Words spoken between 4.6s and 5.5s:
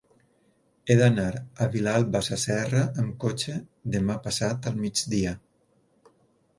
al migdia.